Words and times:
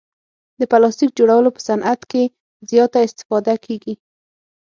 د 0.59 0.61
پلاستیک 0.71 1.09
جوړولو 1.19 1.49
په 1.55 1.61
صعنت 1.67 1.99
کې 2.11 2.23
زیاته 2.69 2.99
استفاده 3.07 3.55
کیږي. 3.65 3.93